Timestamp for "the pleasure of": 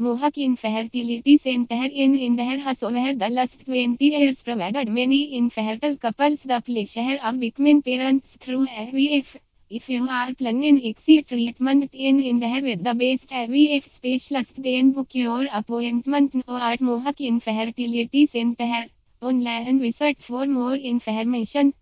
6.44-7.38